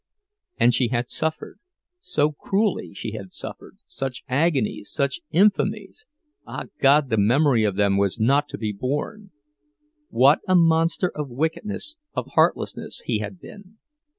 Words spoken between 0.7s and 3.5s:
she had suffered—so cruelly she had